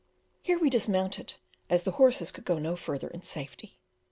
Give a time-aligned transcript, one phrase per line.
[0.41, 1.35] Here we dismounted,
[1.69, 3.77] as the horses could go no further in safety.